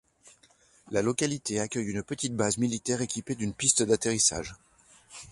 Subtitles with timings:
[0.89, 4.55] La localité accueille une petite base militaire équipée d'une piste d'atterrissage.